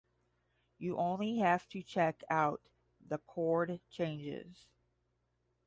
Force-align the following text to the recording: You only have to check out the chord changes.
You 0.79 0.97
only 0.97 1.37
have 1.37 1.69
to 1.69 1.83
check 1.83 2.23
out 2.27 2.63
the 3.07 3.19
chord 3.19 3.81
changes. 3.91 4.71